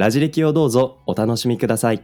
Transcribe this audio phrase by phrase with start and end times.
[0.00, 1.96] ラジ歴をどうぞお楽しみください。
[1.96, 2.00] い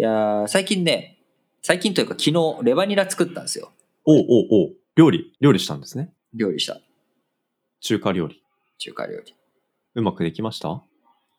[0.00, 1.18] やー最近ね
[1.60, 3.72] 最近というか昨日レバニラ作ったんですよ。
[4.06, 4.70] おうおうおう。
[4.96, 6.14] 料理、料理したんですね。
[6.32, 6.80] 料理した。
[7.82, 8.42] 中華料理。
[8.78, 9.34] 中華料理。
[9.96, 10.82] うまくできました？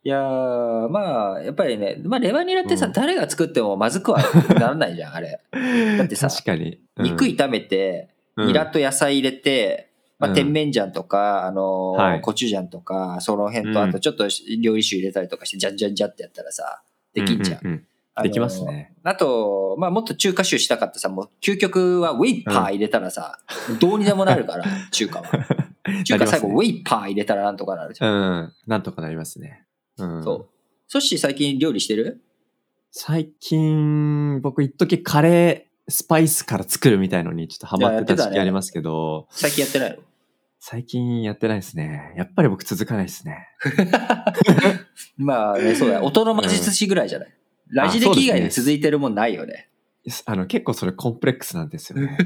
[0.04, 2.94] いやーまあやっぱりね、まあ、レバニラってさ、うん。
[2.94, 4.20] 誰が作ってもまずくは
[4.50, 5.42] ならないじゃんあれ。
[5.98, 6.80] だってさ確かに。
[6.98, 7.06] うん。
[7.06, 8.48] 肉炒めて、うん。
[8.50, 9.90] ニラと野菜入れて、
[10.24, 14.28] まあ、うん甜麺醤とか、あのーはいコチュジャンとか、その辺と、うんあとちょっと
[14.62, 16.82] 料理酒入れたりとかして、じゃんじゃんじゃんってやったらさ、
[17.14, 17.60] できんじゃん。
[17.64, 17.84] ううう
[18.16, 18.94] あのーできますね。
[19.04, 23.40] あと、まあ、もっと中華酒したかったさ、もう究極はウェイパー入れたらさ、
[23.80, 25.30] どうにでもなるから、 中華は。
[26.06, 28.14] 中華最後、ウェイパー入れたらなんとかなるじゃん。
[28.14, 28.54] うん。
[28.68, 29.66] なんとかなりますね。
[29.98, 30.24] うん。
[30.24, 30.46] そう。
[30.88, 32.22] そして最近料理してる？
[32.92, 39.98] 最近、僕一時カレー、スパイスから作るみたいのにちょっとハマってた時期ありますけど、最近やってないの？
[40.66, 42.14] 最近やってないですね。
[42.16, 43.50] やっぱり僕続かないですね。
[45.18, 46.06] まあね、そうだよ。
[46.06, 47.34] 音の魔術師ぐらいじゃない、
[47.68, 49.70] ラジ歴以外で続いてるもんないよね。
[50.26, 52.18] あの、結構それコンプレックスなんですよね。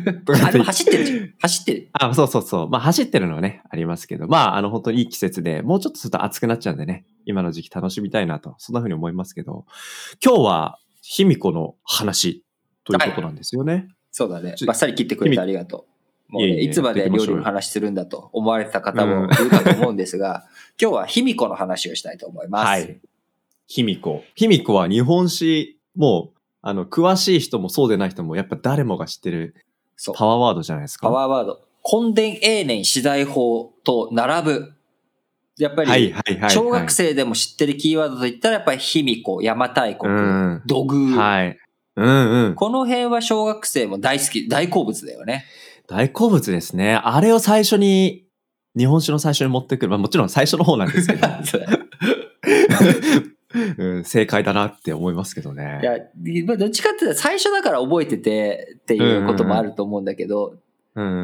[0.45, 1.33] あ、でも走ってるじゃん。
[1.39, 1.89] 走ってる。
[1.93, 2.69] あ、そうそうそう。
[2.69, 9.65] まあ走ってるのはね、ありますけど、まああの本当にいい季節で、もうちょっとすると暑くなっちゃうんでね、今の時期楽しみたいなと、そんな風に思いますけど、
[10.23, 12.43] 今日は卑弥呼の話
[12.83, 13.88] ということなんですよね。
[14.11, 15.96] そうだねバッサリ切ってくれてありがとう。
[16.30, 20.45] もうね、いつまで料理の話するんだと思われてた方もいるかと思うんですが、
[20.81, 22.66] 今日は卑弥呼の話をしたいと思います。
[22.66, 23.00] はい。
[23.67, 24.23] 卑弥呼。
[24.36, 29.55] 卑弥呼は日本史、もう、あの、詳しい人もそうでない人も、やっぱ誰もが知ってる。
[30.16, 31.08] パワーワードじゃないですか。
[31.08, 31.61] パワーワード。
[31.83, 34.73] 根伝永年資材法と並ぶ。
[35.58, 36.14] やっぱり。
[36.49, 40.61] 小学生でも知ってるキーワードといったら、やっぱり卑弥呼、邪馬台国、うん。
[40.66, 41.58] 土偶、はい。
[41.95, 42.55] うんうん。
[42.55, 45.45] この辺は小学生も大好き、大好物だよね。
[45.87, 46.95] 大好物ですね。
[46.95, 48.25] あれを最初に、
[48.77, 49.89] 日本史の最初に持ってくる。
[49.89, 51.58] まあもちろん最初の方なんですけど、 そ
[53.77, 55.80] うん、正解だなって思いますけどね。
[55.81, 60.59] いや、まあどっちかって最初だから覚えててっていうこともあると思うんだけど、うん、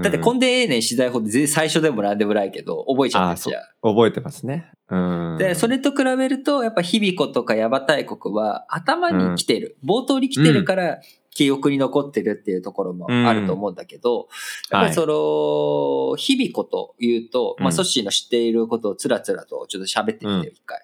[0.03, 3.63] だって根伝永年資材法って最初でもなんでもないけど、覚えちゃってるじゃん。
[3.81, 4.69] 覚えてますね。
[4.89, 5.37] うん。
[5.39, 9.77] で、それと比べると、やっぱ卑弥呼とか邪馬台国は頭に来てる。
[9.83, 10.99] 冒頭に来てるから、
[11.31, 14.27] 記憶に残ってるっていうところもあると思うんだけど、
[14.69, 20.81] やっぱりその、卑弥呼というと、まあ、うんソッシーの知っていることをつらつらとちょっと喋ってみてよ、一回。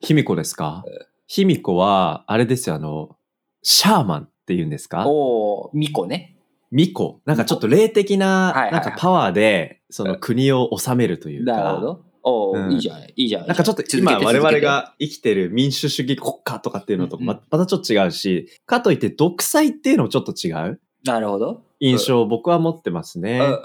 [0.00, 0.82] 卑弥呼ですか？
[0.84, 3.16] うん卑弥呼は、あれですよ、あの、
[3.62, 5.04] シャーマンって言うんですか？
[5.06, 6.33] おー、巫女ね。
[6.74, 7.20] 巫女。
[7.24, 11.52] なんかちょっと霊的な、はいはいはいなんかパワーで、その国を治めるというか。
[11.52, 12.04] なるほど。
[12.24, 13.12] おー、うんいいじゃない。
[13.14, 13.48] いいじゃない。
[13.48, 14.60] なんかちょっと今我々。
[14.60, 21.62] が生きてる民主主義国家とかっていうのとままたちょっと違うし、かといって独裁っていうのもちょっと違うてなるほど。
[21.80, 23.38] 印象を僕は持ってますね。
[23.38, 23.58] うんうんうんうん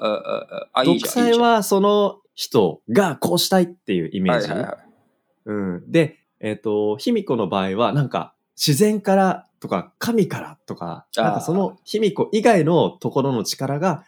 [0.74, 1.26] あ、いい独じゃん。
[1.26, 4.50] いいじゃん裁はその人がこうしたいっていうイメージ。
[4.50, 4.78] はいはいはい。
[5.46, 14.06] うん、で、えっ、と、卑弥呼の場合はなんか自然からとか神からとか、なんかその卑弥呼以外のところの力が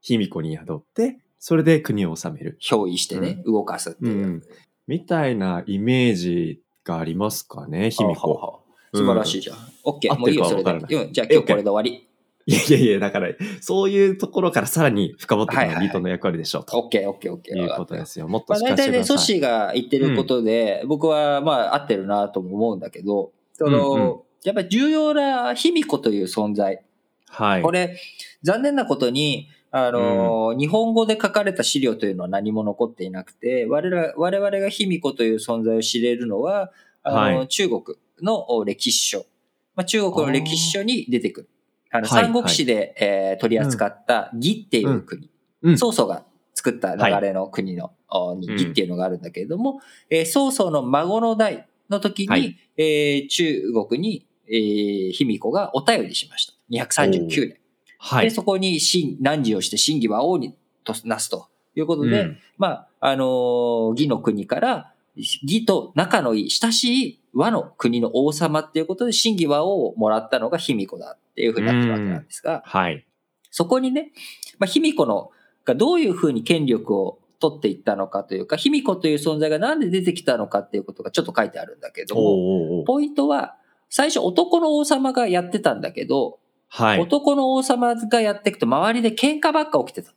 [0.00, 2.58] 卑弥呼に宿って、それで国を治める。
[2.62, 4.26] 憑依してね、動かすっていう。
[4.26, 4.42] うん
[4.86, 8.60] みたいなイメージがありますかね、卑弥呼。
[8.94, 9.56] 素晴らしいじゃん。
[9.84, 11.12] オッケー、合ってるかもういいよ、それで。
[11.12, 12.06] じゃあ今日これで終わり。
[12.46, 13.30] いやいやいや、だから、
[13.62, 17.56] そういうところからさらに深掘っていくのがリートの役割でしょう、とオッケー、オッケー、オッケー。
[17.56, 18.28] いうことですよ。
[18.28, 19.02] もっと大体ね。
[19.02, 26.84] ソシーが言ってることで、僕はまあ合ってるなとも思うんだけど、その、うんうんやっぱり重要な卑弥呼という存在。
[27.28, 27.62] はい。
[27.62, 27.98] これ、
[28.42, 36.70] 残念なことに、あの、日本語で書かれた資料というのは何も残っていなくて、我々我々が卑弥呼という存在を知れるのは、
[37.02, 37.82] あの、はい中国
[38.22, 39.26] の歴史書。
[39.74, 41.48] まあ、中国の歴史書に出てくる。
[41.90, 45.30] あの、はい三国志で、えー取り扱った義っていう国。
[45.62, 46.24] うん曹操が
[46.54, 56.54] 作った流れの国の、おにうん義っていうのがあるんだけれども、えー曹操の孫の代の時に、はいえー中国に、えー卑弥呼がお便りしました。
[56.70, 57.48] 239年。
[57.48, 57.60] で、
[57.98, 58.30] はい。
[58.30, 73.06] そこに真、汝をして真偽は王にとなすということで、うんまあ、あのー義の国から、義と仲のいい、親しい和の国の王様っていうことで、真偽和王をもらったのが卑弥呼だっていうふうになってるわけなんですが、はい。
[73.50, 74.12] そこにね、
[74.58, 75.30] まあ、卑弥呼の
[75.64, 83.56] がどういうふうに権力を取っていったのかというか、卑弥呼という存在がなんで出てきたのかっていうことがちょっと書いてあるんだけども、ポイントは、
[83.88, 86.38] 最初男の王様がやってたんだけど、
[86.68, 90.12] はい、男の王様がやっていくと周りで喧嘩ばっか起きてた。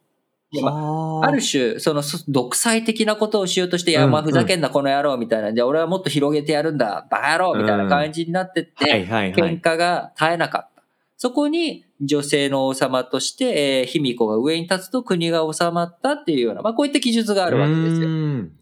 [0.61, 5.53] まあ、ある種、その独裁的なことをしようとして、いや、まあ、ふざけんな、この野郎みたいな。
[5.53, 10.83] じゃあ、俺はもっと広げてやるんだ、バカ野郎みたいな感じになってって、喧嘩が絶えなかった。
[11.17, 18.09] そこに、女性の王様として、えー、卑弥呼が上に立つと国が治まったっていうような、まあ、こういった記述があるわけですよ。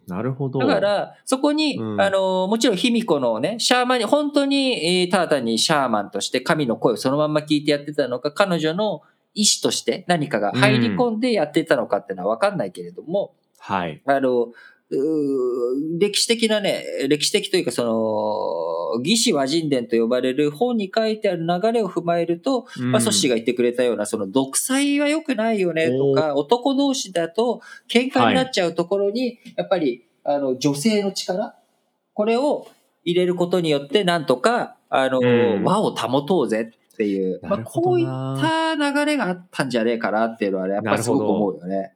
[0.08, 0.60] なるほど。
[0.60, 9.02] だから、そこに、うん、あの、もちろん卑弥呼のね、シャーマンに、本当に、えー、ただ単にシャーマンとして神の声をそのまんま聞いてやってたのか、彼女の
[9.34, 14.02] 意思として何かが入り込んでやっていたのかっていうのはわかんないけれども、はい。
[14.06, 14.54] あの、
[16.00, 31.56] 歴史的なね、歴史的というかその、義士和人伝と呼ばれる本に書いてある流れを踏まえると、うん、まあ、ソッシーが言ってくれたような、その独裁は良くないよねとか、男同士だと喧嘩になっちゃうところに、はい、やっぱり、あの、女性の力
[32.14, 32.68] これを
[33.04, 41.94] 入れることによって、なんとか、あの、うん、和を保とうぜっていう、まあ、こういった流れがあったんじゃねえかなっていうのはね、やっぱりすごく思うよね。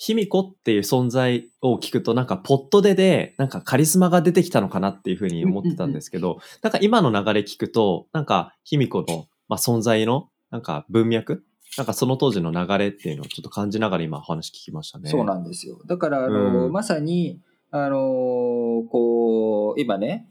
[0.00, 11.44] 卑弥呼っていう存在を聞くと、なんかポットでで、なんかカリスマが出てきたのかなっていうふうに思ってたんですけど、なんか今の流れ聞くと、なんか卑弥呼の、まあ、存在の、なんか文脈
[11.76, 15.10] なんかその当時の流れっていうのをちょっと感じながら今お話聞きましたね。
[15.10, 15.78] そうなんですよ。
[15.86, 17.38] だから、あの、うん、まさに、
[17.70, 20.26] あのー、こう、今ね、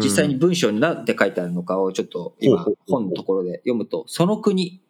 [0.00, 4.80] 実際に文章に何て書いてあるのかをちょっと今本のところで読むと、その国、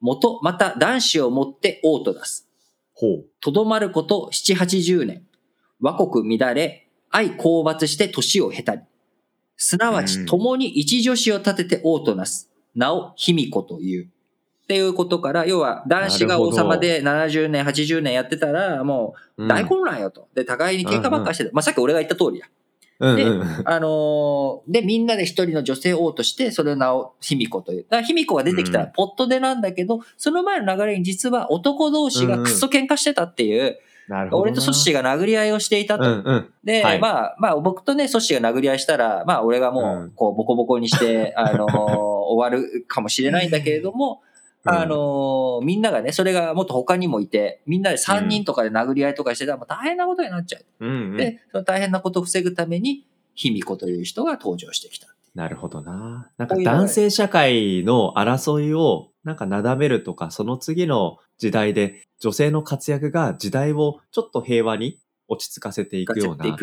[0.00, 2.49] 元、また男子をもって王と出す。
[3.40, 5.22] とどまること七八十年。
[5.80, 8.82] 和国乱れ、愛討伐して年を経たり。
[9.56, 12.50] すなわち共に一女子を立てて王となす。
[12.74, 14.04] 名を卑弥呼という。
[14.06, 20.28] っていうことから、要は男子が王様で70年、80年やってたら、もう大混乱よと。
[20.34, 21.50] で、互いに喧嘩ばっかしてた。
[21.52, 22.46] まあ、さっき俺が言った通りや。
[23.00, 23.24] で、
[23.64, 27.82] あのー、で、みんなで一人の女性王として、それを名を卑弥呼という。
[27.84, 33.78] だから卑弥呼が出てきたらポットでなんだけど、その前の流れに実は男同士がクソ喧嘩してたっていう、
[34.32, 36.04] 俺とソッシーが殴り合いをしていたと。
[36.04, 41.70] うんうん、で、はい、まあ、まあ、僕とね、ソッシーが殴り合いしたら、まあ、俺がもう、こう、ボコボコにして、あのー、
[42.30, 44.22] 終わるかもしれないんだけれども、
[44.64, 50.64] あのー、みんながね、それがもっと他にもいて、みんなで3人とかで殴り合いとかしてたら、もう大変なことになっちゃう。
[50.80, 55.08] うんうん、で、その大変なことを防ぐために、卑弥呼という人が登場してきた。
[55.34, 56.30] なるほどな。
[56.36, 64.98] なんか男性社会の争いをなんかなだめるとか、その次の時代で女性の活躍が時代をちょっと平和に
[65.28, 66.56] 落ち着かせていくような。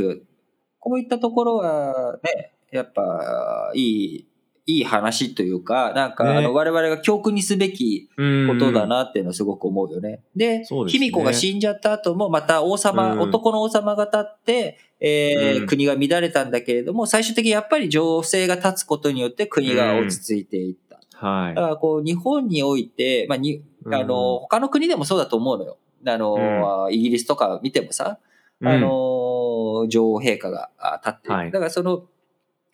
[0.80, 4.27] こういったところはね、やっぱいい
[4.70, 10.20] いい話というか、なんか、あの、我々が教訓にすべきことだなっていうのはすごく思うよね。
[10.36, 21.00] で、卑弥呼が死んじゃった後も、また王様、男の王様が立って、えー、国が乱れたんだけれども、最終的にやっぱり情勢が立つことによって国が落ち着いていった。
[21.26, 21.56] はい。
[21.56, 25.78] だからこう、日本において、まあ、に、あの、他の国でもそうだと思うのよ。
[26.06, 28.20] あの、イギリスとか見てもさ、
[28.62, 30.72] あの、女王陛下が
[31.06, 31.52] 立っている。
[31.52, 32.04] だからその、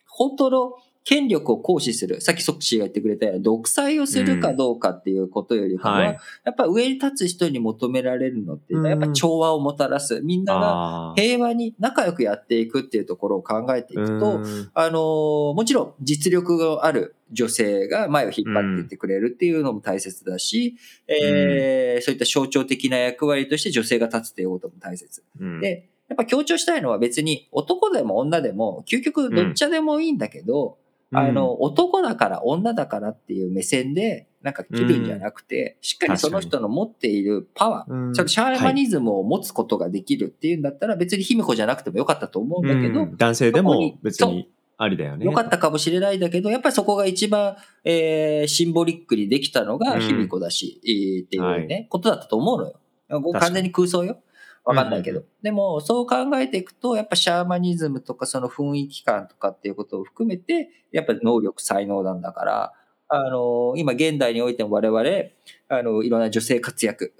[0.08, 0.72] 本当の
[1.04, 10.22] 権力を行使する、さっきソッシーが言ってくれたような独裁をするかどうかっていうことよりかは、うんはい、やっぱ上に立つ人に求められるのってやっぱ調和をもたらす。
[10.22, 14.40] みんなが平和に仲良くやっていくっていうところを考えていくと、
[14.72, 25.22] あの、もちろん実力がある女性が前を引っ張っていってくれるっていうのも大切だし、うん、えー、そういった象徴的な役割として女性が立つっていうことも大切。
[25.38, 30.78] うん、で、やっぱ強調したいのは別に男でも女でも究極どっちでもいいんだけど、
[31.14, 45.24] あの、男だから女だからっていう目線で、なんか切るんじゃなくて、しっかりその人の持っているパワー、ちょっとシャーマニズムを持つことができるっていうんだったら、別に卑弥呼じゃなくてもよかったと思うんだけど、男性でも別にありだよね。
[45.24, 53.32] よかったかもしれないんだけど、やっぱりそこが一番、えー、シンボリックにできたのが卑弥呼だし、うん、っていうね、はい、ことだったと思うのよ。
[53.38, 54.18] 完全に空想よ。
[54.64, 55.20] わかんないけど。
[55.20, 62.72] うん、でも、そう考えていくと、やっぱシャーマニズムとかその雰囲気感とかっていうことを含めて、やっぱ能力、才能なんだから、
[63.08, 65.00] あの、今現代においても我々、
[65.68, 67.12] あの、いろんな女性活躍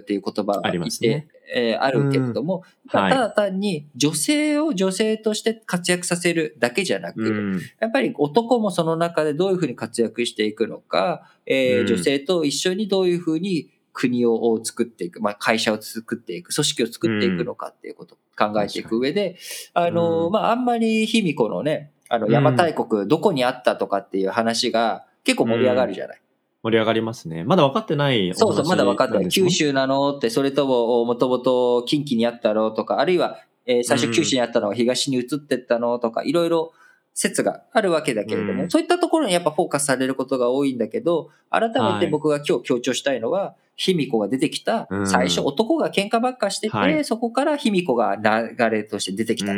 [0.00, 1.28] っていう言葉がありますね。
[1.52, 3.00] えー、あるけれども、うん。
[3.00, 19.36] はい、ただ単に女性を女性として活躍させるだけじゃなく、うん、やっぱり男もその中でどういうふうに活躍していくのか、えー、女性と一緒にどういうふうに国を作っていく、まあ、会社を作っていく、組織を作っていくのかっていうことを考えていく上で、
[19.74, 26.20] うん、あの、まあ、あんまり卑弥呼のね、あの、邪馬台国どこにあったとかっていう話が結構盛り上がるじゃない。
[26.62, 27.44] 盛り上がりますね。
[27.44, 29.28] まだ分かってないそうそう、まだ分かってない。
[29.28, 36.72] 九州なのって、それとも、もともと近畿にあったのとか、あるいは、えー、最初九州にあったのが東に移ってったのとか、いろいろ
[37.14, 49.52] 説があるわけだけれども、うん、そういったところにやっぱフォーカスされることが多いんだけど、改めて僕が今日強調したいのは、卑弥呼が出てきた、最初男が喧嘩ばっかしてて、はい、そこから卑弥呼が流れとして出てきた。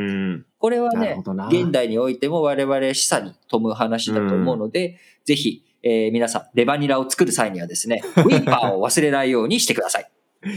[0.58, 10.08] これはね、現代においても我々示唆に富む話だと思うので、ぜひ、えー、皆さん、レバニラを作る際にはですね、 ウィーパーを忘れないようにしてください。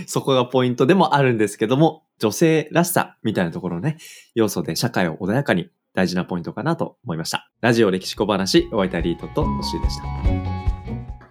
[0.06, 3.98] そこがポイントでもあるんですけども、女性らしさみたいなところね、
[4.36, 7.50] 要素で社会を穏やかに大事なポイントかなと思いました。
[7.62, 10.04] ラジオ歴史小話、お会いいたリートとおしでした。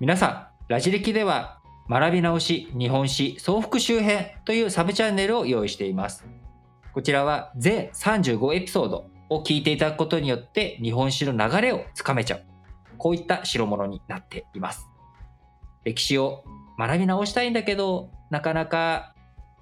[0.00, 6.24] 皆さん、ラジ歴では、学び直し日本史総復習編というサブチャンネルを用意しています。
[6.94, 12.42] こちらは全35エピソードを聞いていただくことによって日本史の流れをつかめちゃう。
[12.96, 14.88] こういった代物になっています。
[15.84, 16.44] 歴史を
[16.78, 19.14] 学び直したいんだけど、なかなか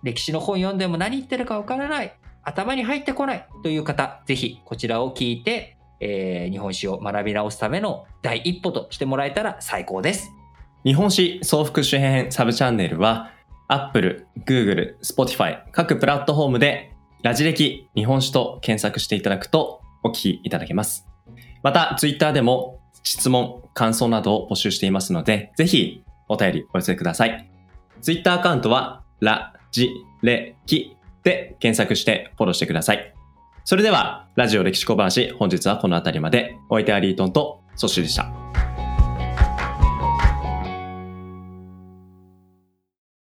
[0.04, 2.16] 歴史の本読んでも何言ってるかわからない。
[2.42, 10.30] 頭に入ってこないという方、ぜひこちらを聞いて、えー、日本史を学び直すための第一歩としてもらえたら最高です。
[10.84, 13.30] 日本史総復習編サブチャンネルは、
[13.68, 21.06] Apple、Google、Spotify 各プラットフォームでラジ歴日本史と検索していただくとお聞きいただけます。
[21.62, 27.48] また、Twitter でも質問、感想などを募集していますので、ぜひお便りお寄せください。
[28.00, 29.90] Twitter アカウントは、ラジ
[30.22, 33.14] レキで検索してフォローしてください。
[33.64, 36.56] それでは、ラジオ歴史小話、本日はこの辺りまで。
[36.68, 38.41] お相手はリートンとソッシュでした。